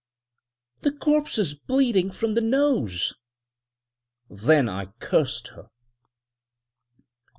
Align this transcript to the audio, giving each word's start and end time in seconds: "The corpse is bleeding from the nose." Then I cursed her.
"The 0.81 0.91
corpse 0.93 1.37
is 1.37 1.53
bleeding 1.53 2.09
from 2.09 2.33
the 2.33 2.41
nose." 2.41 3.13
Then 4.31 4.67
I 4.67 4.87
cursed 4.99 5.49
her. 5.49 5.69